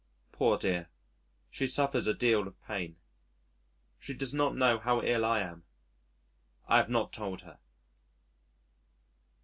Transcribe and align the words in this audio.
Poor 0.31 0.57
dear, 0.57 0.89
she 1.51 1.67
suffers 1.67 2.07
a 2.07 2.13
deal 2.15 2.47
of 2.47 2.59
pain. 2.63 2.95
She 3.99 4.15
does 4.15 4.33
not 4.33 4.55
know 4.55 4.79
how 4.79 5.03
ill 5.03 5.23
I 5.23 5.41
am. 5.41 5.63
I 6.67 6.77
have 6.77 6.89
not 6.89 7.13
told 7.13 7.41
her. 7.41 7.59